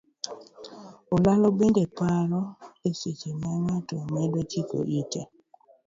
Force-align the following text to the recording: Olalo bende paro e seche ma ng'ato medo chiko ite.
Olalo 1.15 1.47
bende 1.59 1.83
paro 1.97 2.41
e 2.87 2.89
seche 2.99 3.31
ma 3.41 3.51
ng'ato 3.61 3.97
medo 4.13 4.39
chiko 4.51 4.77
ite. 4.99 5.21